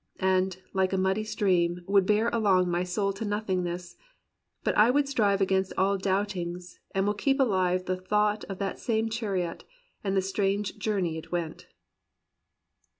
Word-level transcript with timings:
And, 0.19 0.59
like 0.73 0.93
a 0.93 0.97
muddy 0.97 1.23
stream, 1.23 1.83
would 1.85 2.07
bear 2.07 2.29
along 2.29 2.67
My 2.71 2.83
soul 2.83 3.13
to 3.13 3.23
nothingness: 3.23 3.97
but 4.63 4.75
I 4.75 4.89
will 4.89 5.05
strive 5.05 5.41
Against 5.41 5.73
all 5.77 5.99
doubtings, 5.99 6.79
and 6.95 7.05
will 7.05 7.13
keep 7.13 7.39
alive 7.39 7.85
The 7.85 7.97
thought 7.97 8.43
of 8.45 8.57
that 8.57 8.79
same 8.79 9.09
chariot, 9.11 9.63
and 10.03 10.17
the 10.17 10.21
strange 10.23 10.79
Journey 10.79 11.19
it 11.19 11.31
went.' 11.31 11.67